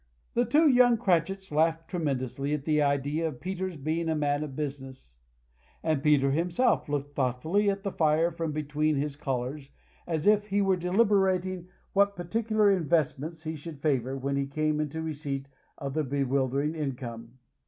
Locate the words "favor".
13.83-14.17